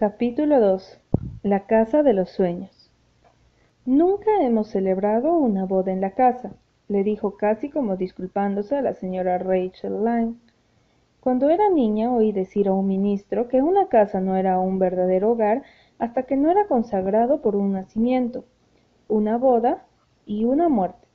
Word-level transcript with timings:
Capítulo 0.00 0.60
2 0.60 1.00
La 1.42 1.66
casa 1.66 2.04
de 2.04 2.12
los 2.12 2.30
sueños 2.30 2.92
Nunca 3.84 4.30
hemos 4.42 4.68
celebrado 4.68 5.36
una 5.36 5.64
boda 5.64 5.90
en 5.90 6.00
la 6.00 6.12
casa, 6.12 6.52
le 6.86 7.02
dijo 7.02 7.36
casi 7.36 7.68
como 7.68 7.96
disculpándose 7.96 8.76
a 8.76 8.82
la 8.82 8.94
señora 8.94 9.38
Rachel 9.38 10.04
Lyne. 10.04 10.34
Cuando 11.18 11.50
era 11.50 11.68
niña 11.68 12.12
oí 12.12 12.30
decir 12.30 12.68
a 12.68 12.74
un 12.74 12.86
ministro 12.86 13.48
que 13.48 13.60
una 13.60 13.88
casa 13.88 14.20
no 14.20 14.36
era 14.36 14.60
un 14.60 14.78
verdadero 14.78 15.32
hogar 15.32 15.64
hasta 15.98 16.22
que 16.22 16.36
no 16.36 16.48
era 16.48 16.68
consagrado 16.68 17.42
por 17.42 17.56
un 17.56 17.72
nacimiento, 17.72 18.44
una 19.08 19.36
boda 19.36 19.84
y 20.24 20.44
una 20.44 20.68
muerte. 20.68 21.08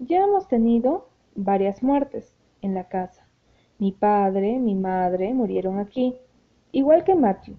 Ya 0.00 0.22
hemos 0.24 0.48
tenido 0.48 1.08
varias 1.34 1.82
muertes 1.82 2.36
en 2.60 2.74
la 2.74 2.88
casa. 2.88 3.26
Mi 3.78 3.92
padre, 3.92 4.58
mi 4.58 4.74
madre 4.74 5.32
murieron 5.32 5.78
aquí, 5.78 6.14
igual 6.72 7.04
que 7.04 7.14
Matthew 7.14 7.56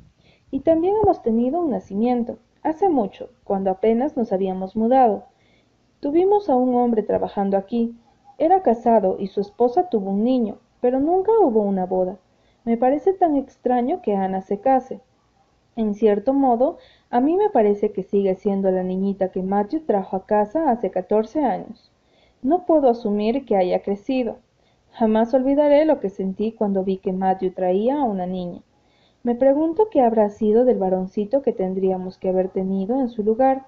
y 0.52 0.62
también 0.62 0.96
hemos 1.04 1.22
tenido 1.22 1.62
un 1.62 1.72
nacimiento, 1.72 2.38
hace 2.64 2.90
mucho, 2.90 3.30
cuando 3.44 3.70
apenas 3.70 4.18
nos 4.18 4.32
habíamos 4.32 4.76
mudado. 4.76 5.26
Tuvimos 6.00 6.50
a 6.50 6.56
un 6.56 6.76
hombre 6.76 7.04
trabajando 7.04 7.58
aquí. 7.58 7.96
Era 8.38 8.62
casado 8.64 9.18
y 9.20 9.28
su 9.28 9.42
esposa 9.42 9.90
tuvo 9.90 10.12
un 10.12 10.24
niño, 10.24 10.58
pero 10.82 11.00
nunca 11.00 11.32
hubo 11.40 11.62
una 11.62 11.86
boda. 11.86 12.18
Me 12.64 12.78
parece 12.78 13.14
tan 13.14 13.36
extraño 13.36 14.02
que 14.02 14.16
Ana 14.16 14.42
se 14.42 14.60
case. 14.60 15.02
En 15.76 15.94
cierto 15.94 16.34
modo, 16.34 16.78
a 17.10 17.20
mí 17.20 17.36
me 17.36 17.50
parece 17.50 17.92
que 17.92 18.04
sigue 18.04 18.36
siendo 18.36 18.72
la 18.72 18.84
niñita 18.84 19.30
que 19.30 19.44
Matthew 19.44 19.82
trajo 19.86 20.18
a 20.18 20.26
casa 20.26 20.72
hace 20.72 20.90
catorce 20.90 21.44
años. 21.44 21.92
No 22.42 22.66
puedo 22.66 22.90
asumir 22.90 23.46
que 23.46 23.56
haya 23.56 23.82
crecido. 23.82 24.38
Jamás 24.92 25.34
olvidaré 25.34 25.86
lo 25.86 26.00
que 26.00 26.10
sentí 26.10 26.52
cuando 26.52 26.84
vi 26.84 26.98
que 26.98 27.14
Matthew 27.14 27.52
traía 27.52 28.00
a 28.00 28.04
una 28.04 28.26
niña. 28.26 28.62
Me 29.30 29.36
pregunto 29.36 29.90
qué 29.92 30.02
habrá 30.02 30.32
sido 30.32 30.66
del 30.66 30.80
varoncito 30.80 31.44
que 31.44 31.54
tendríamos 31.54 32.18
que 32.18 32.30
haber 32.30 32.50
tenido 32.50 33.00
en 33.00 33.10
su 33.10 33.22
lugar. 33.22 33.68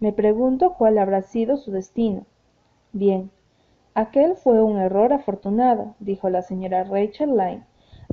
Me 0.00 0.12
pregunto 0.12 0.74
cuál 0.74 0.98
habrá 0.98 1.22
sido 1.22 1.56
su 1.56 1.70
destino. 1.70 2.26
Bien, 2.92 3.30
aquel 3.94 4.36
fue 4.36 4.62
un 4.62 4.76
error 4.76 5.14
afortunado, 5.14 5.94
dijo 5.98 6.28
la 6.28 6.42
señora 6.42 6.84
Rachel 6.84 7.30
Lyne, 7.30 7.64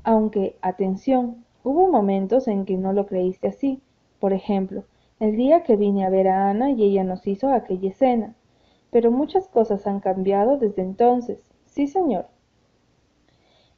aunque, 0.05 0.55
atención, 0.61 1.43
hubo 1.65 1.91
momentos 1.91 2.47
en 2.47 2.63
que 2.63 2.77
no 2.77 2.93
lo 2.93 3.07
creíste 3.07 3.49
así. 3.49 3.81
Por 4.21 4.31
ejemplo, 4.31 4.85
el 5.19 5.35
día 5.35 5.63
que 5.63 5.75
vine 5.75 6.05
a 6.05 6.09
ver 6.09 6.30
a 6.30 6.49
Ana 6.49 6.71
y 6.71 6.81
ella 6.81 7.03
nos 7.03 7.27
hizo 7.27 7.49
aquella 7.49 7.89
escena. 7.89 8.35
Pero 8.89 9.11
muchas 9.11 9.49
cosas 9.49 9.85
han 9.85 9.99
cambiado 9.99 10.57
desde 10.57 10.83
entonces. 10.83 11.39
Sí, 11.65 11.87
señor. 11.87 12.27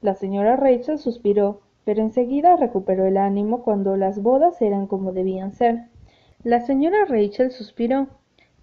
La 0.01 0.13
señora 0.13 0.55
Rachel 0.55 0.99
suspiró 0.99 1.61
pero 1.87 2.01
enseguida 2.01 2.57
recuperó 2.57 3.05
el 3.05 3.15
ánimo 3.15 3.63
cuando 3.63 3.95
las 3.95 4.21
bodas 4.21 4.61
eran 4.61 4.87
como 4.87 5.13
debían 5.13 5.53
ser. 5.53 5.85
La 6.43 6.59
señora 6.59 7.05
Rachel 7.05 7.49
suspiró, 7.49 8.07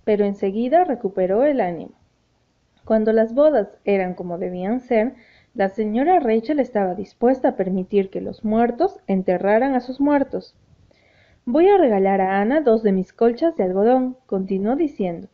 pero 0.04 0.26
enseguida 0.26 0.84
recuperó 0.84 1.42
el 1.44 1.62
ánimo. 1.62 1.92
Cuando 2.84 3.14
las 3.14 3.32
bodas 3.32 3.78
eran 3.86 4.12
como 4.12 4.36
debían 4.36 4.80
ser, 4.80 5.14
la 5.54 5.70
señora 5.70 6.20
Rachel 6.20 6.60
estaba 6.60 6.94
dispuesta 6.94 7.48
a 7.48 7.56
permitir 7.56 8.10
que 8.10 8.20
los 8.20 8.44
muertos 8.44 9.00
enterraran 9.06 9.74
a 9.74 9.80
sus 9.80 10.02
muertos. 10.02 10.54
Voy 11.46 11.68
a 11.68 11.78
regalar 11.78 12.20
a 12.20 12.42
Ana 12.42 12.60
dos 12.60 12.82
de 12.82 12.92
mis 12.92 13.14
colchas 13.14 13.56
de 13.56 13.64
algodón, 13.64 14.18
continuó 14.26 14.76
diciendo, 14.76 15.28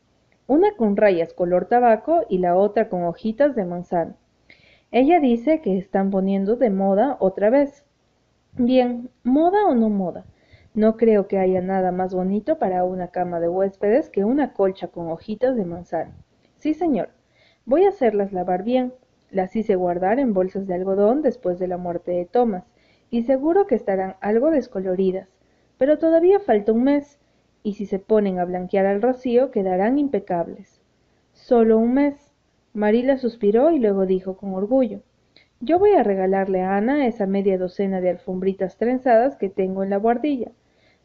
una 0.47 0.77
con 0.77 0.97
rayas 0.97 1.33
color 1.33 1.65
tabaco 1.67 2.25
y 2.29 2.39
la 2.39 2.57
otra 2.57 2.89
con 2.89 3.03
hojitas 3.03 3.57
de 3.57 3.65
manzana. 3.65 4.15
Ella 4.93 5.21
dice 5.21 5.61
que 5.61 5.79
están 5.79 6.11
poniendo 6.11 6.57
de 6.57 6.71
moda 6.71 7.17
otra 7.21 7.49
vez. 7.49 7.85
Bien, 8.55 9.09
moda 9.23 9.67
o 9.67 9.75
no 9.77 9.89
moda. 9.89 10.25
No 10.75 10.97
creo 10.97 11.29
que 11.29 11.39
haya 11.39 11.61
nada 11.61 11.93
más 11.93 12.13
bonito 12.13 12.59
para 12.59 12.83
una 12.83 13.09
cama 13.09 13.39
de 13.39 13.49
huéspedes 13.49 14.11
que 14.11 14.25
una 14.25 14.53
colcha 14.53 14.89
con 14.89 15.09
hojitas 15.09 15.57
de 15.57 15.65
manzana. 15.65 16.13
Sí, 16.57 16.75
señor. 16.75 17.11
Voy 17.67 17.85
a 17.85 17.91
hacerlas 17.91 18.33
lavar 18.33 18.65
bien. 18.65 18.93
Las 19.31 19.55
hice 19.55 19.77
guardar 19.77 20.19
en 20.19 20.35
bolsas 20.35 20.67
de 20.67 20.75
algodón 20.75 21.23
después 21.23 21.61
de 21.61 21.69
la 21.69 21.77
muerte 21.77 22.11
de 22.11 22.25
Thomas, 22.25 22.65
y 23.11 23.23
seguro 23.23 23.69
que 23.69 23.77
estarán 23.77 24.17
algo 24.21 24.51
descoloridas. 24.51 25.29
Pero 25.79 25.99
todavía 25.99 26.41
falta 26.41 26.73
un 26.73 26.83
mes, 26.83 27.21
y 27.63 27.75
si 27.75 27.87
se 27.87 28.01
ponen 28.01 28.41
a 28.41 28.45
blanquear 28.45 28.87
al 28.87 29.03
rocío 29.03 29.53
quedarán 29.53 29.99
impecables. 29.99 30.81
Solo 31.33 31.79
un 31.79 31.95
mes. 31.95 32.30
Marila 32.73 33.19
suspiró 33.19 33.73
y 33.73 33.81
luego 33.81 34.07
dijo 34.07 34.37
con 34.37 34.55
orgullo 34.55 35.03
Yo 35.59 35.81
voy 35.81 35.91
a 35.95 36.05
regalarle 36.05 36.63
a 36.63 36.77
Ana 36.77 37.09
esa 37.09 37.27
media 37.27 37.59
docena 37.59 38.01
de 38.01 38.11
alfombritas 38.11 38.77
trenzadas 38.77 39.37
que 39.37 39.49
tengo 39.49 39.83
en 39.83 39.91
la 39.91 39.97
guardilla. 39.97 40.53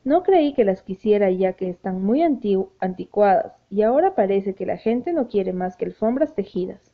No 0.04 0.22
creí 0.22 0.54
que 0.54 0.64
las 0.64 0.84
quisiera 0.84 1.32
ya 1.32 1.54
que 1.54 1.68
están 1.68 2.04
muy 2.04 2.22
anticuadas 2.22 3.54
y 3.72 3.82
ahora 3.82 4.14
parece 4.14 4.54
que 4.54 4.68
la 4.68 4.78
gente 4.78 5.12
no 5.12 5.28
quiere 5.28 5.54
más 5.54 5.76
que 5.76 5.86
alfombras 5.86 6.36
tejidas. 6.36 6.92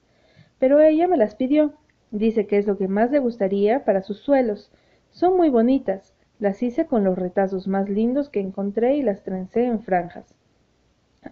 Pero 0.57 0.79
ella 0.79 1.09
me 1.09 1.17
las 1.17 1.35
pidió. 1.35 1.73
Dice 2.11 2.47
que 2.47 2.57
es 2.57 2.65
lo 2.65 2.77
que 2.77 2.87
más 2.87 3.11
le 3.11 3.19
gustaría 3.19 3.83
para 3.83 4.01
sus 4.01 4.19
suelos. 4.19 4.71
Son 5.09 5.35
muy 5.35 5.49
bonitas. 5.49 6.15
Las 6.39 6.63
hice 6.63 6.85
con 6.85 7.03
los 7.03 7.19
retazos 7.19 7.67
más 7.67 7.89
lindos 7.89 8.29
que 8.29 8.39
encontré 8.39 8.95
y 8.95 9.03
las 9.03 9.23
trencé 9.23 9.65
en 9.65 9.81
franjas. 9.81 10.33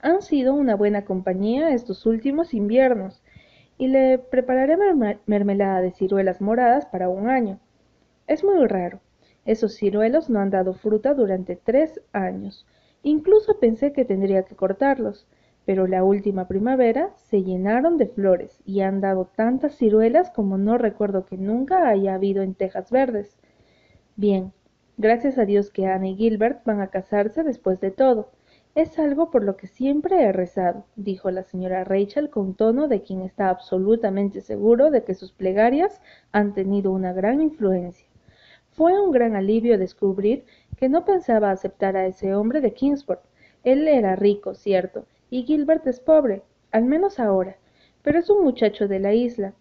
Han 0.02 0.22
sido 0.22 0.54
una 0.54 0.76
buena 0.76 1.06
compañía 1.06 1.70
estos 1.70 2.06
últimos 2.06 2.54
inviernos 2.54 3.24
y 3.80 3.88
le 3.88 4.20
prepararé 4.20 4.78
mermelada 5.26 5.82
de 5.82 5.92
ciruelas 5.92 6.42
moradas 6.42 6.86
para 6.86 7.08
un 7.08 7.30
año. 7.30 7.60
Es 8.28 8.44
muy 8.44 8.68
raro. 8.68 9.00
Esos 9.46 9.76
ciruelos 9.78 10.30
no 10.30 10.42
han 10.42 10.50
dado 10.50 10.74
fruta 10.74 11.14
durante 11.14 11.56
tres 11.56 12.02
años. 12.12 12.68
Incluso 13.04 13.58
pensé 13.58 13.94
que 13.94 14.04
tendría 14.04 14.44
que 14.44 14.58
cortarlos, 14.58 15.26
pero 15.66 15.88
la 15.88 16.04
última 16.04 16.46
primavera 16.46 17.12
se 17.16 17.42
llenaron 17.42 17.98
de 17.98 18.08
flores 18.08 18.62
y 18.66 18.82
han 18.82 19.00
dado 19.00 19.30
tantas 19.34 19.76
ciruelas 19.76 20.30
como 20.30 20.58
no 20.58 20.78
recuerdo 20.78 21.26
que 21.26 21.38
nunca 21.38 21.88
haya 21.88 22.16
habido 22.16 22.44
en 22.44 22.56
Tejas 22.56 22.92
Verdes. 22.92 23.38
Bien, 24.18 24.52
gracias 24.98 25.38
a 25.38 25.46
Dios 25.46 25.72
que 25.72 25.88
Ana 25.88 26.10
y 26.10 26.18
Gilbert 26.18 26.66
van 26.66 26.82
a 26.82 26.88
casarse 26.88 27.44
después 27.44 27.80
de 27.80 27.92
todo. 27.92 28.30
Es 28.76 29.00
algo 29.00 29.32
por 29.32 29.44
lo 29.44 29.58
que 29.58 29.66
siempre 29.66 30.24
he 30.24 30.32
rezado, 30.32 30.86
dijo 30.96 31.32
la 31.32 31.44
señora 31.44 31.84
Rachel 31.84 32.30
con 32.30 32.54
tono 32.54 32.88
de 32.88 33.02
quien 33.02 33.22
está 33.22 33.50
absolutamente 33.50 34.42
seguro 34.42 34.92
de 34.92 35.04
que 35.04 35.16
sus 35.16 35.32
plegarias 35.32 36.02
han 36.32 36.54
tenido 36.54 36.92
una 36.92 37.12
gran 37.12 37.42
influencia. 37.42 38.08
Fue 38.72 39.02
un 39.02 39.12
gran 39.12 39.36
alivio 39.36 39.78
descubrir 39.80 40.46
que 40.78 40.88
no 40.88 41.04
pensaba 41.04 41.50
aceptar 41.50 41.98
a 41.98 42.06
ese 42.06 42.36
hombre 42.36 42.62
de 42.62 42.74
Kingsport. 42.74 43.22
Él 43.64 43.88
era 43.88 44.16
rico, 44.16 44.54
cierto, 44.54 45.06
y 45.32 45.44
Gilbert 45.44 45.86
es 45.88 46.00
pobre, 46.00 46.44
al 46.72 46.86
menos 46.86 47.20
ahora, 47.20 47.58
pero 48.04 48.20
es 48.20 48.30
un 48.30 48.44
muchacho 48.44 48.88
de 48.88 49.00
la 49.00 49.14
isla. 49.14 49.54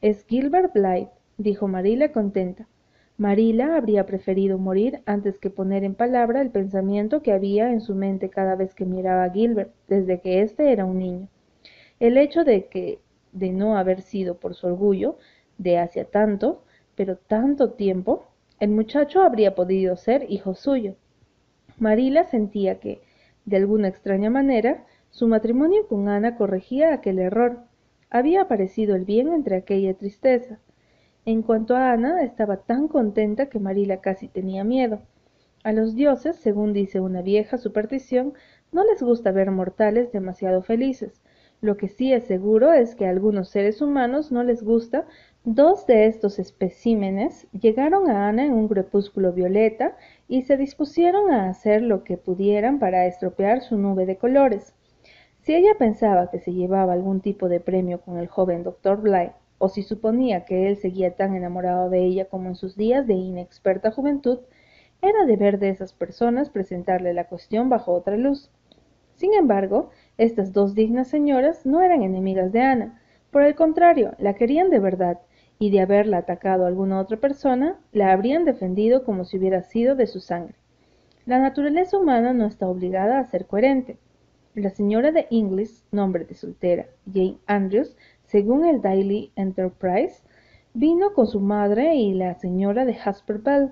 Es 0.00 0.24
Gilbert 0.26 0.72
Blythe, 0.72 1.10
dijo 1.38 1.66
Marila 1.66 2.12
contenta. 2.12 2.68
Marila 3.16 3.76
habría 3.76 4.06
preferido 4.06 4.58
morir 4.58 5.02
antes 5.06 5.38
que 5.38 5.48
poner 5.48 5.84
en 5.84 5.94
palabra 5.94 6.40
el 6.40 6.50
pensamiento 6.50 7.22
que 7.22 7.32
había 7.32 7.70
en 7.70 7.80
su 7.80 7.94
mente 7.94 8.28
cada 8.28 8.56
vez 8.56 8.74
que 8.74 8.84
miraba 8.84 9.22
a 9.22 9.30
Gilbert 9.30 9.72
desde 9.86 10.20
que 10.20 10.42
éste 10.42 10.72
era 10.72 10.84
un 10.84 10.98
niño. 10.98 11.28
El 12.00 12.18
hecho 12.18 12.42
de 12.42 12.66
que, 12.66 12.98
de 13.32 13.50
no 13.50 13.76
haber 13.76 14.02
sido 14.02 14.38
por 14.38 14.56
su 14.56 14.66
orgullo, 14.66 15.16
de 15.58 15.78
hacía 15.78 16.06
tanto, 16.06 16.64
pero 16.96 17.16
tanto 17.16 17.70
tiempo, 17.74 18.24
el 18.58 18.70
muchacho 18.70 19.22
habría 19.22 19.54
podido 19.54 19.94
ser 19.96 20.26
hijo 20.28 20.54
suyo. 20.54 20.96
Marila 21.78 22.24
sentía 22.24 22.80
que, 22.80 23.00
de 23.44 23.58
alguna 23.58 23.86
extraña 23.86 24.28
manera, 24.28 24.86
su 25.10 25.28
matrimonio 25.28 25.86
con 25.86 26.08
Ana 26.08 26.36
corregía 26.36 26.92
aquel 26.92 27.20
error. 27.20 27.60
Había 28.10 28.42
aparecido 28.42 28.96
el 28.96 29.04
bien 29.04 29.32
entre 29.32 29.54
aquella 29.54 29.94
tristeza. 29.94 30.58
En 31.26 31.40
cuanto 31.40 31.74
a 31.74 31.92
Ana, 31.92 32.22
estaba 32.22 32.58
tan 32.58 32.86
contenta 32.86 33.46
que 33.46 33.58
Marila 33.58 34.02
casi 34.02 34.28
tenía 34.28 34.62
miedo. 34.62 35.00
A 35.62 35.72
los 35.72 35.94
dioses, 35.94 36.36
según 36.36 36.74
dice 36.74 37.00
una 37.00 37.22
vieja 37.22 37.56
superstición, 37.56 38.34
no 38.72 38.84
les 38.84 39.02
gusta 39.02 39.32
ver 39.32 39.50
mortales 39.50 40.12
demasiado 40.12 40.60
felices. 40.60 41.22
Lo 41.62 41.78
que 41.78 41.88
sí 41.88 42.12
es 42.12 42.24
seguro 42.24 42.74
es 42.74 42.94
que 42.94 43.06
a 43.06 43.10
algunos 43.10 43.48
seres 43.48 43.80
humanos 43.80 44.32
no 44.32 44.44
les 44.44 44.62
gusta. 44.62 45.06
Dos 45.44 45.86
de 45.86 46.04
estos 46.04 46.38
especímenes 46.38 47.46
llegaron 47.52 48.10
a 48.10 48.28
Ana 48.28 48.44
en 48.44 48.52
un 48.52 48.68
crepúsculo 48.68 49.32
violeta 49.32 49.96
y 50.28 50.42
se 50.42 50.58
dispusieron 50.58 51.30
a 51.30 51.48
hacer 51.48 51.80
lo 51.80 52.04
que 52.04 52.18
pudieran 52.18 52.78
para 52.78 53.06
estropear 53.06 53.62
su 53.62 53.78
nube 53.78 54.04
de 54.04 54.18
colores. 54.18 54.74
Si 55.40 55.54
ella 55.54 55.72
pensaba 55.78 56.30
que 56.30 56.38
se 56.38 56.52
llevaba 56.52 56.92
algún 56.92 57.22
tipo 57.22 57.48
de 57.48 57.60
premio 57.60 58.02
con 58.02 58.18
el 58.18 58.28
joven 58.28 58.62
doctor 58.62 59.00
Blythe, 59.00 59.43
o 59.64 59.70
si 59.70 59.82
suponía 59.82 60.44
que 60.44 60.68
él 60.68 60.76
seguía 60.76 61.16
tan 61.16 61.34
enamorado 61.34 61.88
de 61.88 62.04
ella 62.04 62.26
como 62.26 62.50
en 62.50 62.54
sus 62.54 62.76
días 62.76 63.06
de 63.06 63.14
inexperta 63.14 63.90
juventud, 63.90 64.40
era 65.00 65.24
deber 65.24 65.58
de 65.58 65.70
esas 65.70 65.94
personas 65.94 66.50
presentarle 66.50 67.14
la 67.14 67.28
cuestión 67.28 67.70
bajo 67.70 67.94
otra 67.94 68.18
luz. 68.18 68.50
Sin 69.14 69.32
embargo, 69.32 69.88
estas 70.18 70.52
dos 70.52 70.74
dignas 70.74 71.08
señoras 71.08 71.64
no 71.64 71.80
eran 71.80 72.02
enemigas 72.02 72.52
de 72.52 72.60
Ana, 72.60 73.00
por 73.30 73.42
el 73.42 73.54
contrario, 73.54 74.12
la 74.18 74.34
querían 74.34 74.68
de 74.68 74.80
verdad, 74.80 75.20
y 75.58 75.70
de 75.70 75.80
haberla 75.80 76.18
atacado 76.18 76.66
alguna 76.66 77.00
otra 77.00 77.16
persona, 77.16 77.78
la 77.90 78.12
habrían 78.12 78.44
defendido 78.44 79.02
como 79.02 79.24
si 79.24 79.38
hubiera 79.38 79.62
sido 79.62 79.94
de 79.94 80.06
su 80.06 80.20
sangre. 80.20 80.56
La 81.24 81.38
naturaleza 81.38 81.96
humana 81.96 82.34
no 82.34 82.44
está 82.44 82.68
obligada 82.68 83.18
a 83.18 83.24
ser 83.24 83.46
coherente. 83.46 83.96
La 84.54 84.68
señora 84.68 85.10
de 85.10 85.26
Inglis, 85.30 85.84
nombre 85.90 86.26
de 86.26 86.34
soltera, 86.34 86.86
Jane 87.10 87.38
Andrews, 87.46 87.96
según 88.34 88.64
el 88.64 88.82
Daily 88.82 89.30
Enterprise, 89.36 90.20
vino 90.72 91.12
con 91.12 91.28
su 91.28 91.38
madre 91.38 91.94
y 91.94 92.14
la 92.14 92.34
señora 92.34 92.84
de 92.84 92.94
Jasper 92.94 93.38
Bell, 93.38 93.70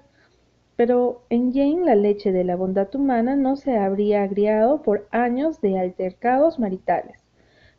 pero 0.76 1.24
en 1.30 1.52
Jane 1.52 1.84
la 1.84 1.96
leche 1.96 2.30
de 2.30 2.44
la 2.44 2.54
bondad 2.54 2.94
humana 2.94 3.34
no 3.34 3.56
se 3.56 3.76
habría 3.76 4.22
agriado 4.22 4.82
por 4.82 5.08
años 5.10 5.60
de 5.60 5.80
altercados 5.80 6.60
maritales. 6.60 7.24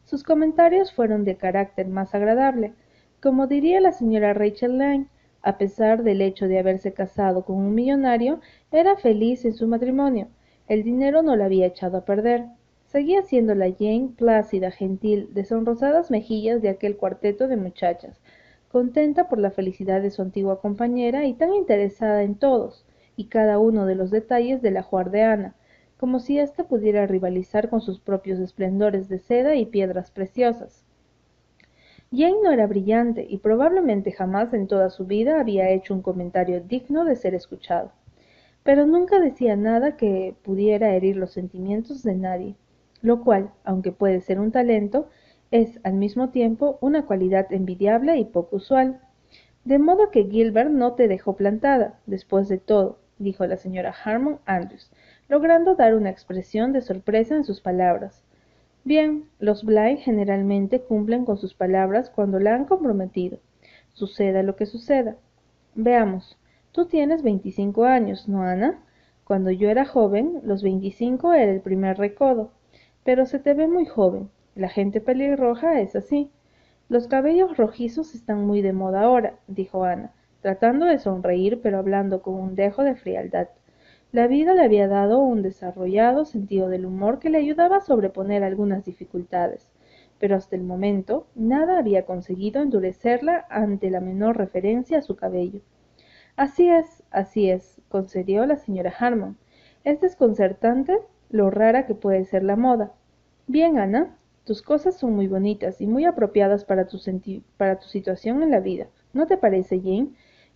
Sus 0.04 0.26
comentarios 0.26 0.92
fueron 0.92 1.24
de 1.24 1.38
carácter 1.38 1.88
más 1.88 2.14
agradable. 2.14 2.74
Como 3.22 3.48
diría 3.48 3.80
la 3.80 3.94
señora 3.94 4.34
Rachel 4.34 4.78
Lang, 4.78 5.08
a 5.42 5.58
pesar 5.58 6.04
del 6.04 6.22
hecho 6.22 6.50
de 6.50 6.60
haberse 6.60 6.92
casado 6.92 7.46
con 7.46 7.56
un 7.56 7.74
millonario, 7.74 8.42
era 8.74 8.98
feliz 8.98 9.46
en 9.46 9.54
su 9.54 9.70
matrimonio. 9.70 10.28
El 10.68 10.84
dinero 10.84 11.22
no 11.24 11.38
la 11.38 11.46
había 11.46 11.68
echado 11.68 12.00
a 12.00 12.04
perder. 12.04 12.48
Seguía 12.94 13.24
siendo 13.24 13.56
la 13.56 13.72
Jane 13.72 14.12
plácida, 14.16 14.70
gentil, 14.70 15.34
de 15.34 15.46
sonrosadas 15.46 16.12
mejillas 16.12 16.62
de 16.62 16.70
aquel 16.70 16.96
cuarteto 16.96 17.48
de 17.48 17.58
muchachas, 17.58 18.22
contenta 18.72 19.28
por 19.28 19.40
la 19.40 19.50
felicidad 19.50 20.00
de 20.00 20.12
su 20.12 20.22
antigua 20.22 20.62
compañera 20.62 21.26
y 21.26 21.34
tan 21.34 21.56
interesada 21.56 22.22
en 22.22 22.36
todos 22.36 22.86
y 23.16 23.30
cada 23.30 23.58
uno 23.58 23.88
de 23.88 23.96
los 23.96 24.12
detalles 24.12 24.62
del 24.62 24.78
ajuar 24.78 25.10
de 25.10 25.24
Ana, 25.24 25.56
como 25.98 26.20
si 26.20 26.38
ésta 26.38 26.66
pudiera 26.66 27.08
rivalizar 27.08 27.68
con 27.68 27.82
sus 27.82 28.00
propios 28.00 28.38
esplendores 28.40 29.10
de 29.10 29.18
seda 29.18 29.56
y 29.56 29.66
piedras 29.66 30.12
preciosas. 30.12 30.86
Jane 32.12 32.44
no 32.44 32.52
era 32.52 32.68
brillante 32.68 33.26
y 33.28 33.40
probablemente 33.40 34.12
jamás 34.12 34.54
en 34.54 34.68
toda 34.68 34.92
su 34.92 35.08
vida 35.08 35.40
había 35.40 35.72
hecho 35.72 35.96
un 35.96 36.04
comentario 36.04 36.62
digno 36.62 37.06
de 37.06 37.16
ser 37.16 37.34
escuchado, 37.34 37.92
pero 38.62 38.86
nunca 38.86 39.20
decía 39.20 39.56
nada 39.56 39.98
que 39.98 40.36
pudiera 40.44 40.94
herir 40.94 41.18
los 41.18 41.32
sentimientos 41.32 42.04
de 42.04 42.14
nadie, 42.14 42.56
lo 43.04 43.22
cual, 43.22 43.52
aunque 43.66 43.92
puede 43.92 44.22
ser 44.22 44.40
un 44.40 44.52
talento, 44.52 45.10
es 45.52 45.80
al 45.84 45.94
mismo 45.94 46.30
tiempo 46.30 46.80
una 46.82 47.06
cualidad 47.06 47.52
envidiable 47.52 48.18
y 48.18 48.26
poco 48.26 48.56
usual. 48.56 49.02
De 49.66 49.78
modo 49.78 50.10
que 50.10 50.24
Gilbert 50.24 50.72
no 50.72 50.94
te 50.94 51.08
dejó 51.08 51.36
plantada, 51.36 52.00
después 52.08 52.48
de 52.48 52.58
todo, 52.58 52.98
dijo 53.20 53.46
la 53.46 53.58
señora 53.58 53.94
Harmon 54.04 54.40
Andrews, 54.46 54.90
logrando 55.30 55.76
dar 55.76 55.94
una 55.96 56.10
expresión 56.10 56.74
de 56.74 56.82
sorpresa 56.82 57.36
en 57.36 57.44
sus 57.44 57.62
palabras. 57.62 58.24
Bien, 58.86 59.26
los 59.38 59.64
Bly 59.64 59.98
generalmente 59.98 60.82
cumplen 60.82 61.26
con 61.26 61.38
sus 61.38 61.54
palabras 61.54 62.10
cuando 62.10 62.40
la 62.40 62.56
han 62.56 62.66
comprometido, 62.66 63.38
suceda 63.94 64.44
lo 64.44 64.56
que 64.56 64.66
suceda. 64.66 65.18
Veamos, 65.76 66.38
tú 66.72 66.86
tienes 66.86 67.22
veinticinco 67.22 67.84
años, 67.84 68.28
¿no, 68.28 68.44
Ana? 68.44 68.80
Cuando 69.26 69.52
yo 69.52 69.70
era 69.70 69.86
joven, 69.86 70.42
los 70.44 70.64
veinticinco 70.64 71.34
era 71.34 71.52
el 71.52 71.62
primer 71.62 71.98
recodo. 71.98 72.52
Pero 73.04 73.26
se 73.26 73.40
te 73.40 73.54
ve 73.54 73.68
muy 73.68 73.86
joven. 73.86 74.30
La 74.56 74.70
gente 74.70 75.02
pelirroja 75.02 75.82
es 75.82 75.96
así. 75.96 76.32
Los 76.90 77.08
cabellos 77.08 77.58
rojizos 77.58 78.14
están 78.14 78.46
muy 78.46 78.62
de 78.62 78.74
moda 78.74 79.04
ahora, 79.04 79.36
dijo 79.48 79.84
Ana, 79.84 80.14
tratando 80.42 80.86
de 80.86 81.00
sonreír 81.00 81.60
pero 81.62 81.80
hablando 81.80 82.22
con 82.22 82.36
un 82.36 82.56
dejo 82.56 82.84
de 82.84 82.96
frialdad. 82.96 83.48
La 84.12 84.28
vida 84.28 84.54
le 84.54 84.64
había 84.64 84.88
dado 84.88 85.20
un 85.20 85.42
desarrollado 85.42 86.26
sentido 86.26 86.70
del 86.70 86.86
humor 86.86 87.18
que 87.18 87.32
le 87.32 87.40
ayudaba 87.40 87.78
a 87.78 87.82
sobreponer 87.82 88.44
algunas 88.44 88.86
dificultades, 88.86 89.72
pero 90.20 90.36
hasta 90.36 90.56
el 90.56 90.62
momento 90.62 91.26
nada 91.34 91.80
había 91.80 92.06
conseguido 92.06 92.62
endurecerla 92.62 93.48
ante 93.50 93.90
la 93.90 94.02
menor 94.02 94.38
referencia 94.38 95.00
a 95.00 95.02
su 95.02 95.16
cabello. 95.16 95.62
Así 96.36 96.70
es, 96.70 97.04
así 97.10 97.50
es, 97.50 97.82
concedió 97.90 98.46
la 98.46 98.58
señora 98.58 98.94
Harmon. 99.00 99.38
Es 99.84 100.00
desconcertante 100.00 101.00
lo 101.34 101.50
rara 101.50 101.88
que 101.88 101.96
puede 101.96 102.26
ser 102.26 102.44
la 102.44 102.56
moda. 102.56 102.94
Bien, 103.48 103.80
Ana, 103.80 104.16
tus 104.44 104.62
cosas 104.62 104.96
son 104.96 105.16
muy 105.16 105.28
bonitas 105.28 105.82
y 105.82 105.88
muy 105.88 106.06
apropiadas 106.06 106.64
para 106.64 106.86
tu, 106.86 107.00
para 107.58 107.80
tu 107.80 107.88
situación 107.88 108.44
en 108.44 108.52
la 108.52 108.60
vida. 108.60 108.86
¿No 109.14 109.26
te 109.26 109.36
parece, 109.36 109.80
Jane? 109.80 110.10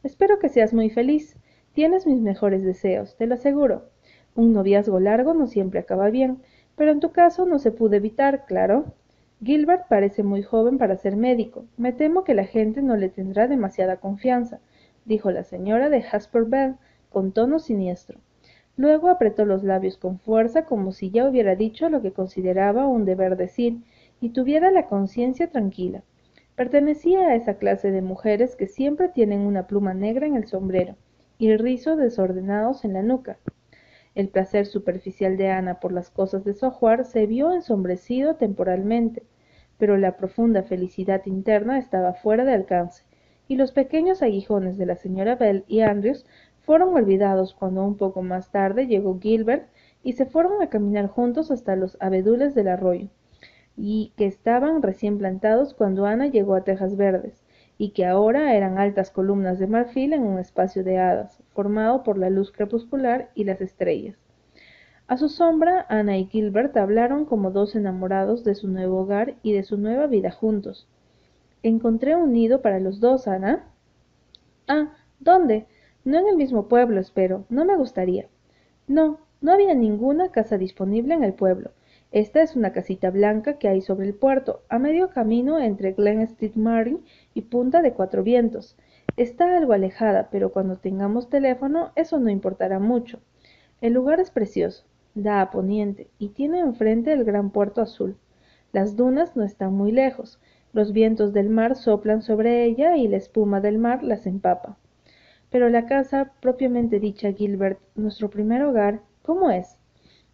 Espero 0.03 0.37
que 0.37 0.49
seas 0.49 0.75
muy 0.75 0.91
feliz. 0.91 1.35
Tienes 1.73 2.05
mis 2.05 2.21
mejores 2.21 2.61
deseos, 2.61 3.17
te 3.17 3.25
lo 3.25 3.33
aseguro. 3.33 3.89
Un 4.35 4.53
noviazgo 4.53 4.99
largo 4.99 5.33
no 5.33 5.47
siempre 5.47 5.79
acaba 5.79 6.11
bien, 6.11 6.43
pero 6.75 6.91
en 6.91 6.99
tu 6.99 7.11
caso 7.11 7.47
no 7.47 7.57
se 7.57 7.71
pudo 7.71 7.95
evitar, 7.95 8.45
claro. 8.45 8.85
Gilbert 9.43 9.87
parece 9.87 10.21
muy 10.21 10.43
joven 10.43 10.77
para 10.77 10.95
ser 10.95 11.15
médico. 11.15 11.65
Me 11.77 11.91
temo 11.91 12.23
que 12.23 12.35
la 12.35 12.45
gente 12.45 12.83
no 12.83 12.95
le 12.97 13.09
tendrá 13.09 13.47
demasiada 13.47 13.97
confianza, 13.97 14.59
dijo 15.05 15.31
la 15.31 15.43
señora 15.43 15.89
de 15.89 16.03
Jasper 16.03 16.43
Bell, 16.43 16.75
con 17.09 17.31
tono 17.31 17.57
siniestro. 17.57 18.19
Luego 18.77 19.09
apretó 19.09 19.43
los 19.43 19.63
labios 19.63 19.97
con 19.97 20.19
fuerza 20.19 20.65
como 20.65 20.91
si 20.91 21.09
ya 21.09 21.27
hubiera 21.27 21.55
dicho 21.55 21.89
lo 21.89 22.03
que 22.03 22.13
consideraba 22.13 22.87
un 22.87 23.05
deber 23.05 23.35
decir 23.35 23.79
y 24.21 24.29
tuviera 24.29 24.69
la 24.69 24.85
conciencia 24.85 25.49
tranquila. 25.49 26.03
Pertenecía 26.55 27.27
a 27.27 27.35
esa 27.35 27.55
clase 27.55 27.91
de 27.91 28.03
mujeres 28.03 28.55
que 28.55 28.67
siempre 28.67 29.09
tienen 29.09 29.41
una 29.41 29.65
pluma 29.65 29.95
negra 29.95 30.27
en 30.27 30.35
el 30.35 30.47
sombrero 30.47 30.95
y 31.39 31.55
rizos 31.57 31.97
desordenados 31.97 32.85
en 32.85 32.93
la 32.93 33.01
nuca. 33.01 33.39
El 34.13 34.29
placer 34.29 34.65
superficial 34.65 35.37
de 35.37 35.49
Ana 35.49 35.79
por 35.79 35.91
las 35.91 36.09
cosas 36.09 36.43
de 36.43 36.55
ajuar 36.61 37.05
se 37.05 37.25
vio 37.25 37.53
ensombrecido 37.53 38.35
temporalmente, 38.35 39.23
pero 39.77 39.97
la 39.97 40.17
profunda 40.17 40.63
felicidad 40.63 41.25
interna 41.25 41.77
estaba 41.77 42.13
fuera 42.13 42.43
de 42.43 42.53
alcance, 42.53 43.03
y 43.47 43.55
los 43.55 43.71
pequeños 43.71 44.21
aguijones 44.21 44.77
de 44.77 44.87
la 44.87 44.95
señora 44.95 45.35
Bell 45.35 45.63
y 45.67 45.81
Andrews 45.81 46.25
fueron 46.67 46.93
olvidados 46.93 47.53
cuando 47.53 47.85
un 47.85 47.95
poco 47.95 48.21
más 48.21 48.51
tarde 48.51 48.87
llegó 48.87 49.21
Gilbert 49.21 49.69
y 50.03 50.13
se 50.13 50.25
fueron 50.25 50.61
a 50.61 50.67
caminar 50.67 51.07
juntos 51.07 51.49
hasta 51.49 51.77
los 51.77 51.95
abedules 52.01 52.55
del 52.55 52.67
arroyo, 52.67 53.07
y 53.77 54.11
que 54.17 54.25
estaban 54.25 54.81
recién 54.81 55.17
plantados 55.17 55.73
cuando 55.73 56.05
Ana 56.05 56.27
llegó 56.27 56.55
a 56.55 56.65
Tejas 56.65 56.97
Verdes, 56.97 57.41
y 57.77 57.91
que 57.91 58.05
ahora 58.05 58.53
eran 58.53 58.79
altas 58.79 59.11
columnas 59.11 59.59
de 59.59 59.67
marfil 59.67 60.11
en 60.11 60.23
un 60.23 60.39
espacio 60.39 60.83
de 60.83 60.97
hadas, 60.97 61.41
formado 61.53 62.03
por 62.03 62.17
la 62.17 62.29
luz 62.29 62.51
crepuscular 62.51 63.29
y 63.33 63.45
las 63.45 63.61
estrellas. 63.61 64.17
A 65.07 65.15
su 65.15 65.29
sombra, 65.29 65.85
Ana 65.87 66.17
y 66.17 66.25
Gilbert 66.25 66.75
hablaron 66.75 67.23
como 67.23 67.51
dos 67.51 67.77
enamorados 67.77 68.43
de 68.43 68.55
su 68.55 68.67
nuevo 68.67 69.03
hogar 69.03 69.35
y 69.41 69.53
de 69.53 69.63
su 69.63 69.77
nueva 69.77 70.07
vida 70.07 70.31
juntos. 70.31 70.89
Encontré 71.63 72.17
un 72.17 72.33
nido 72.33 72.61
para 72.61 72.81
los 72.81 72.99
dos, 72.99 73.29
Ana. 73.29 73.69
Ah, 74.67 74.91
¿dónde? 75.21 75.65
No 76.07 76.17
en 76.17 76.27
el 76.29 76.37
mismo 76.37 76.69
pueblo, 76.69 77.01
espero. 77.01 77.43
No 77.49 77.65
me 77.65 77.75
gustaría. 77.75 78.29
No, 78.87 79.19
no 79.41 79.51
había 79.51 79.73
ninguna 79.73 80.31
casa 80.31 80.57
disponible 80.57 81.13
en 81.13 81.25
el 81.25 81.33
pueblo. 81.33 81.71
Esta 82.13 82.41
es 82.41 82.55
una 82.55 82.71
casita 82.71 83.09
blanca 83.09 83.57
que 83.57 83.67
hay 83.67 83.81
sobre 83.81 84.07
el 84.07 84.13
puerto, 84.13 84.61
a 84.69 84.79
medio 84.79 85.09
camino 85.09 85.59
entre 85.59 85.91
Glen 85.91 86.21
Street 86.21 86.55
Mary 86.55 86.97
y 87.33 87.41
Punta 87.41 87.81
de 87.81 87.91
Cuatro 87.91 88.23
Vientos. 88.23 88.77
Está 89.17 89.57
algo 89.57 89.73
alejada, 89.73 90.29
pero 90.31 90.53
cuando 90.53 90.77
tengamos 90.77 91.29
teléfono 91.29 91.91
eso 91.97 92.19
no 92.19 92.29
importará 92.29 92.79
mucho. 92.79 93.19
El 93.81 93.91
lugar 93.91 94.21
es 94.21 94.31
precioso, 94.31 94.85
da 95.13 95.41
a 95.41 95.51
poniente 95.51 96.07
y 96.19 96.29
tiene 96.29 96.61
enfrente 96.61 97.11
el 97.11 97.25
gran 97.25 97.49
puerto 97.49 97.81
azul. 97.81 98.15
Las 98.71 98.95
dunas 98.95 99.35
no 99.35 99.43
están 99.43 99.73
muy 99.73 99.91
lejos. 99.91 100.39
Los 100.71 100.93
vientos 100.93 101.33
del 101.33 101.49
mar 101.49 101.75
soplan 101.75 102.21
sobre 102.21 102.63
ella 102.63 102.95
y 102.95 103.09
la 103.09 103.17
espuma 103.17 103.59
del 103.59 103.77
mar 103.77 104.03
las 104.03 104.25
empapa. 104.25 104.77
Pero 105.49 105.69
la 105.69 105.85
casa 105.85 106.31
propiamente 106.41 106.99
dicha, 106.99 107.31
Gilbert, 107.31 107.79
nuestro 107.95 108.29
primer 108.29 108.63
hogar, 108.63 109.01
¿cómo 109.21 109.49
es? 109.49 109.77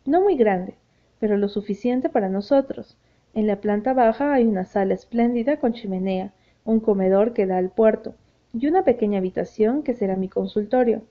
No 0.05 0.22
muy 0.22 0.36
grande, 0.36 0.75
pero 1.20 1.38
lo 1.38 1.48
suficiente 1.48 2.10
para 2.10 2.29
nosotros. 2.29 2.98
En 3.34 3.48
la 3.48 3.62
planta 3.62 3.93
baja 3.93 4.34
hay 4.34 4.46
una 4.46 4.65
sala 4.65 4.93
espléndida 4.93 5.58
con 5.58 5.74
chimenea, 5.74 6.34
un 6.65 6.79
comedor 6.79 7.34
que 7.34 7.46
da 7.46 7.58
al 7.58 7.70
puerto, 7.70 8.15
y 8.53 8.67
una 8.67 8.84
pequeña 8.84 9.20
habitación 9.20 9.84
que 9.84 9.93
será 9.93 10.15
mi 10.15 10.29
consultorio. 10.29 11.01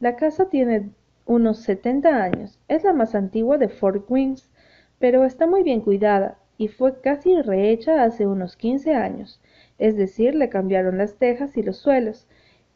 La 0.00 0.16
casa 0.16 0.48
tiene 0.48 0.90
unos 1.26 1.58
setenta 1.58 2.22
años, 2.22 2.58
es 2.68 2.84
la 2.84 2.92
más 2.92 3.14
antigua 3.14 3.56
de 3.58 3.68
Fort 3.68 4.04
Wings, 4.08 4.50
pero 4.98 5.24
está 5.24 5.46
muy 5.46 5.62
bien 5.62 5.80
cuidada 5.80 6.38
y 6.58 6.68
fue 6.68 7.00
casi 7.00 7.40
rehecha 7.40 8.02
hace 8.02 8.26
unos 8.26 8.56
quince 8.56 8.94
años, 8.94 9.40
es 9.78 9.96
decir, 9.96 10.34
le 10.34 10.50
cambiaron 10.50 10.98
las 10.98 11.14
tejas 11.14 11.56
y 11.56 11.62
los 11.62 11.78
suelos, 11.78 12.26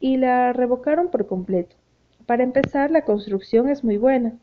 y 0.04 0.18
la 0.18 0.52
revocaron 0.52 1.08
por 1.08 1.26
completo. 1.26 1.76
Para 2.26 2.42
empezar, 2.42 2.90
la 2.90 3.06
construcción 3.06 3.70
es 3.70 3.84
muy 3.84 3.96
buena. 3.96 4.34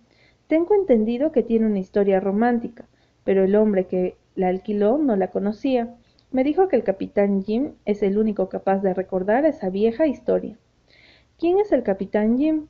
Tengo 0.47 0.73
entendido 0.73 1.31
que 1.31 1.43
tiene 1.43 1.67
una 1.67 1.77
historia 1.77 2.19
romántica, 2.19 2.85
pero 3.23 3.43
el 3.43 3.55
hombre 3.55 3.85
que 3.85 4.15
la 4.33 4.47
alquiló 4.47 4.97
no 4.97 5.15
la 5.15 5.27
conocía. 5.27 5.93
Me 6.31 6.43
dijo 6.43 6.67
que 6.67 6.77
el 6.77 6.83
capitán 6.83 7.43
Jim 7.43 7.73
es 7.85 8.01
el 8.01 8.17
único 8.17 8.49
capaz 8.49 8.79
de 8.79 8.95
recordar 8.95 9.45
esa 9.45 9.69
vieja 9.69 10.07
historia. 10.07 10.57
¿Quién 11.37 11.59
es 11.59 11.71
el 11.71 11.83
capitán 11.83 12.39
Jim? 12.39 12.65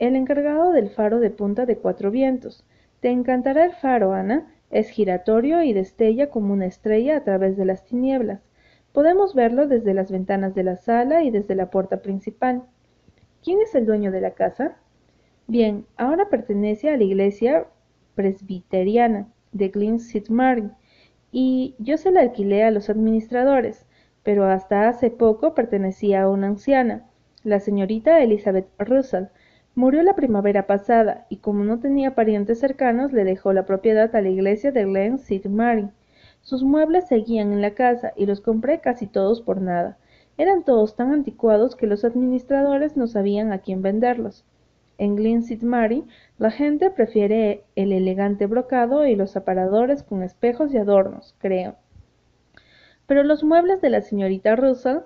El 0.00 0.16
encargado 0.16 0.72
del 0.72 0.90
faro 0.90 1.20
de 1.20 1.30
Punta 1.30 1.66
de 1.66 1.76
Cuatro 1.76 2.10
Vientos. 2.10 2.64
Te 2.98 3.10
encantará 3.10 3.64
el 3.64 3.74
faro, 3.74 4.12
Ana. 4.12 4.52
Es 4.72 4.88
giratorio 4.88 5.62
y 5.62 5.72
destella 5.72 6.30
como 6.30 6.52
una 6.52 6.66
estrella 6.66 7.16
a 7.16 7.22
través 7.22 7.56
de 7.56 7.64
las 7.64 7.84
tinieblas. 7.84 8.40
Podemos 8.94 9.34
verlo 9.34 9.66
desde 9.66 9.92
las 9.92 10.12
ventanas 10.12 10.54
de 10.54 10.62
la 10.62 10.76
sala 10.76 11.24
y 11.24 11.32
desde 11.32 11.56
la 11.56 11.68
puerta 11.68 12.00
principal. 12.00 12.62
¿Quién 13.42 13.60
es 13.60 13.74
el 13.74 13.86
dueño 13.86 14.12
de 14.12 14.20
la 14.20 14.34
casa? 14.34 14.76
Bien, 15.48 15.84
ahora 15.96 16.28
pertenece 16.28 16.90
a 16.90 16.96
la 16.96 17.02
iglesia 17.02 17.66
presbiteriana 18.14 19.26
de 19.50 19.70
Glen 19.70 19.96
St. 19.96 20.32
Mary 20.32 20.70
y 21.32 21.74
yo 21.80 21.98
se 21.98 22.12
la 22.12 22.20
alquilé 22.20 22.62
a 22.62 22.70
los 22.70 22.88
administradores, 22.88 23.84
pero 24.22 24.44
hasta 24.44 24.88
hace 24.88 25.10
poco 25.10 25.56
pertenecía 25.56 26.22
a 26.22 26.30
una 26.30 26.46
anciana, 26.46 27.04
la 27.42 27.58
señorita 27.58 28.22
Elizabeth 28.22 28.68
Russell. 28.78 29.24
Murió 29.74 30.04
la 30.04 30.14
primavera 30.14 30.68
pasada 30.68 31.26
y 31.28 31.38
como 31.38 31.64
no 31.64 31.80
tenía 31.80 32.14
parientes 32.14 32.60
cercanos 32.60 33.12
le 33.12 33.24
dejó 33.24 33.52
la 33.52 33.66
propiedad 33.66 34.14
a 34.14 34.20
la 34.20 34.28
iglesia 34.28 34.70
de 34.70 34.84
Glen 34.84 35.14
St. 35.16 35.48
Mary. 35.48 35.88
Sus 36.44 36.62
muebles 36.62 37.08
seguían 37.08 37.54
en 37.54 37.62
la 37.62 37.72
casa 37.72 38.12
y 38.16 38.26
los 38.26 38.42
compré 38.42 38.80
casi 38.80 39.06
todos 39.06 39.40
por 39.40 39.62
nada. 39.62 39.96
Eran 40.36 40.62
todos 40.62 40.94
tan 40.94 41.10
anticuados 41.10 41.74
que 41.74 41.86
los 41.86 42.04
administradores 42.04 42.98
no 42.98 43.06
sabían 43.06 43.50
a 43.50 43.60
quién 43.60 43.80
venderlos. 43.80 44.44
En 44.98 45.16
Glen 45.16 45.38
St. 45.38 45.64
Mary 45.64 46.04
la 46.36 46.50
gente 46.50 46.90
prefiere 46.90 47.64
el 47.76 47.92
elegante 47.92 48.44
brocado 48.44 49.06
y 49.06 49.16
los 49.16 49.36
aparadores 49.36 50.02
con 50.02 50.22
espejos 50.22 50.74
y 50.74 50.76
adornos, 50.76 51.34
creo. 51.38 51.76
Pero 53.06 53.22
los 53.22 53.42
muebles 53.42 53.80
de 53.80 53.88
la 53.88 54.02
señorita 54.02 54.54
Russell 54.54 54.98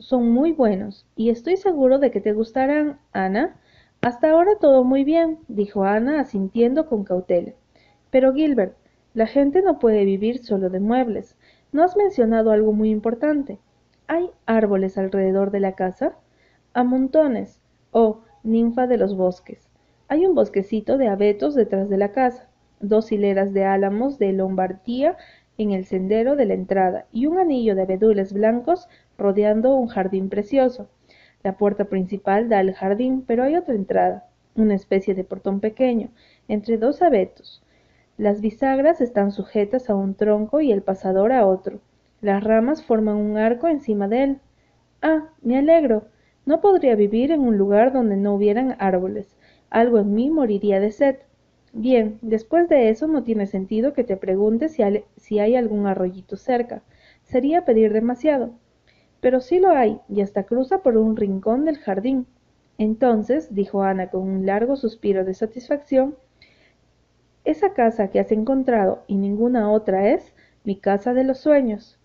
son 0.00 0.32
muy 0.32 0.52
buenos 0.52 1.06
y 1.14 1.30
estoy 1.30 1.56
seguro 1.56 2.00
de 2.00 2.10
que 2.10 2.20
te 2.20 2.32
gustarán, 2.32 2.98
Ana. 3.12 3.60
Hasta 4.00 4.30
ahora 4.30 4.56
todo 4.60 4.82
muy 4.82 5.04
bien, 5.04 5.38
dijo 5.46 5.84
Ana 5.84 6.18
asintiendo 6.18 6.86
con 6.86 7.04
cautela. 7.04 7.52
Pero 8.10 8.34
Gilbert, 8.34 8.74
la 9.18 9.26
gente 9.26 9.62
no 9.62 9.80
puede 9.80 10.04
vivir 10.04 10.44
solo 10.44 10.70
de 10.70 10.78
muebles. 10.78 11.36
¿No 11.72 11.82
has 11.82 11.96
mencionado 11.96 12.52
algo 12.52 12.72
muy 12.72 12.90
importante? 12.90 13.58
¿Hay 14.06 14.30
árboles 14.46 14.96
alrededor 14.96 15.50
de 15.50 15.58
la 15.58 15.72
casa? 15.72 16.14
A 16.72 16.84
montones. 16.84 17.60
Oh, 17.90 18.20
ninfa 18.44 18.86
de 18.86 18.96
los 18.96 19.16
bosques. 19.16 19.68
Hay 20.06 20.24
un 20.24 20.36
bosquecito 20.36 20.98
de 20.98 21.08
abetos 21.08 21.56
detrás 21.56 21.88
de 21.88 21.96
la 21.96 22.12
casa, 22.12 22.48
dos 22.78 23.10
hileras 23.10 23.52
de 23.52 23.64
álamos 23.64 24.20
de 24.20 24.32
Lombardía 24.32 25.16
en 25.56 25.72
el 25.72 25.84
sendero 25.84 26.36
de 26.36 26.44
la 26.44 26.54
entrada 26.54 27.06
y 27.10 27.26
un 27.26 27.38
anillo 27.38 27.74
de 27.74 27.82
abedules 27.82 28.32
blancos 28.32 28.86
rodeando 29.18 29.74
un 29.74 29.88
jardín 29.88 30.28
precioso. 30.28 30.90
La 31.42 31.56
puerta 31.56 31.86
principal 31.86 32.48
da 32.48 32.60
al 32.60 32.72
jardín, 32.72 33.24
pero 33.26 33.42
hay 33.42 33.56
otra 33.56 33.74
entrada, 33.74 34.28
una 34.54 34.76
especie 34.76 35.16
de 35.16 35.24
portón 35.24 35.58
pequeño, 35.58 36.10
entre 36.46 36.78
dos 36.78 37.02
abetos. 37.02 37.64
Las 38.18 38.40
bisagras 38.40 39.00
están 39.00 39.30
sujetas 39.30 39.88
a 39.88 39.94
un 39.94 40.16
tronco 40.16 40.60
y 40.60 40.72
el 40.72 40.82
pasador 40.82 41.30
a 41.30 41.46
otro. 41.46 41.78
Las 42.20 42.42
ramas 42.42 42.82
forman 42.82 43.14
un 43.14 43.36
arco 43.36 43.68
encima 43.68 44.08
de 44.08 44.24
él. 44.24 44.40
Ah, 45.00 45.28
me 45.40 45.56
alegro. 45.56 46.02
No 46.44 46.60
podría 46.60 46.96
vivir 46.96 47.30
en 47.30 47.42
un 47.42 47.56
lugar 47.56 47.92
donde 47.92 48.16
no 48.16 48.34
hubieran 48.34 48.74
árboles. 48.80 49.36
Algo 49.70 50.00
en 50.00 50.14
mí 50.16 50.30
moriría 50.30 50.80
de 50.80 50.90
sed. 50.90 51.18
Bien, 51.72 52.18
después 52.20 52.68
de 52.68 52.88
eso 52.88 53.06
no 53.06 53.22
tiene 53.22 53.46
sentido 53.46 53.92
que 53.92 54.02
te 54.02 54.16
preguntes 54.16 54.76
si 55.16 55.38
hay, 55.38 55.54
algún 55.54 55.86
arroyito 55.86 56.36
cerca. 56.36 56.82
Sería 57.22 57.64
pedir 57.64 57.92
demasiado. 57.92 58.50
Pero 59.20 59.38
sí 59.38 59.60
lo 59.60 59.70
hay, 59.70 60.00
y 60.08 60.22
hasta 60.22 60.42
cruza 60.42 60.82
por 60.82 60.96
un 60.96 61.14
rincón 61.14 61.64
del 61.64 61.78
jardín. 61.78 62.26
Entonces, 62.78 63.54
dijo 63.54 63.84
Ana 63.84 64.10
con 64.10 64.22
un 64.22 64.44
largo 64.44 64.74
suspiro 64.74 65.24
de 65.24 65.34
satisfacción, 65.34 66.16
esa 67.50 67.72
casa 67.72 68.08
que 68.08 68.20
has 68.20 68.30
encontrado 68.30 69.04
y 69.06 69.16
ninguna 69.16 69.70
otra 69.70 70.08
es 70.10 70.34
mi 70.64 70.78
casa 70.78 71.14
de 71.14 71.24
los 71.24 71.38
sueños. 71.38 71.97